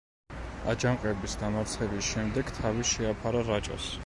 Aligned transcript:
აჯანყების 0.73 1.37
დამარცხების 1.43 2.09
შემდეგ 2.15 2.53
თავი 2.61 2.91
შეაფარა 2.95 3.49
რაჭას. 3.53 3.93